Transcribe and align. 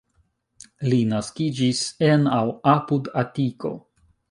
Li 0.93 1.01
naskiĝis 1.11 1.83
en 2.09 2.25
aŭ 2.39 2.41
apud 2.75 3.13
Atiko. 3.25 3.75